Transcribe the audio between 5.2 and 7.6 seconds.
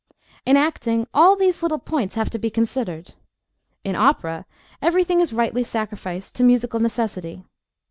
is rightly sacrificed to musical necessity.